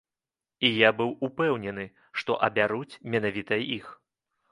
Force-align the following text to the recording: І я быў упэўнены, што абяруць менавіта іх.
І 0.69 0.69
я 0.77 0.89
быў 1.01 1.11
упэўнены, 1.27 1.85
што 2.21 2.37
абяруць 2.47 2.99
менавіта 3.17 3.61
іх. 3.77 3.93